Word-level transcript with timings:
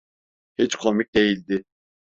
Hiç 0.57 0.75
komik 0.75 1.15
değildi. 1.15 1.63